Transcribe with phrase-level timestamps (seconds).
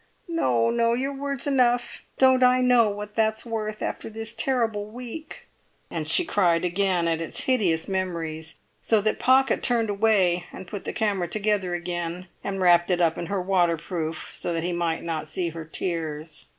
[0.27, 0.95] "No, no!
[0.95, 2.01] Your word's enough.
[2.17, 5.45] Don't I know what that's worth, after this terrible week?"
[5.91, 10.85] And she cried again at its hideous memories, so that Pocket turned away and put
[10.85, 15.03] the camera together again, and wrapped it up in her waterproof, so that he might
[15.03, 16.47] not see her tears.